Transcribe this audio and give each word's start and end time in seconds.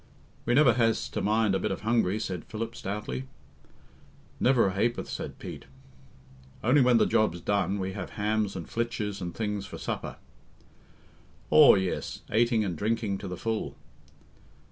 "We 0.47 0.55
never 0.55 0.73
has 0.73 1.07
to 1.09 1.21
mind 1.21 1.53
a 1.53 1.59
bit 1.59 1.69
of 1.69 1.81
hungry," 1.81 2.19
said 2.19 2.45
Philip 2.45 2.75
stoutly. 2.75 3.27
"Never 4.39 4.65
a 4.69 4.71
ha'p'orth," 4.71 5.07
said 5.07 5.37
Pete. 5.37 5.65
"Only 6.63 6.81
when 6.81 6.97
the 6.97 7.05
job's 7.05 7.39
done 7.39 7.77
we 7.77 7.93
have 7.93 8.17
hams 8.17 8.55
and 8.55 8.67
flitches 8.67 9.21
and 9.21 9.35
things 9.35 9.67
for 9.67 9.77
supper." 9.77 10.15
"Aw, 11.51 11.75
yes, 11.75 12.21
ateing 12.31 12.65
and 12.65 12.75
drinking 12.75 13.19
to 13.19 13.27
the 13.27 13.37
full." 13.37 13.75